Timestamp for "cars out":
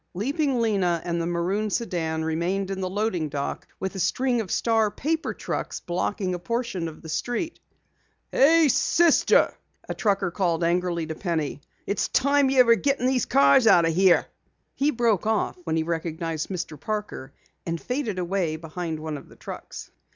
13.27-13.87